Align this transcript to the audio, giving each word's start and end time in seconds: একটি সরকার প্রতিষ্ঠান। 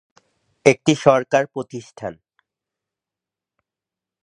একটি 0.65 0.93
সরকার 0.95 1.43
প্রতিষ্ঠান। 1.47 2.13